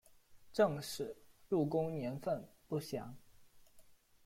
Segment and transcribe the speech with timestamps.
[0.51, 1.15] 郑氏
[1.47, 3.15] 入宫年份不详。